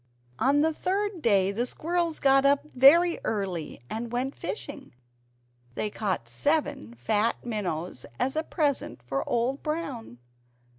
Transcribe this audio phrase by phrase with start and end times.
[0.39, 4.95] On the third day the squirrels got up very early and went fishing;
[5.75, 10.17] they caught seven fat minnows as a present for Old Brown.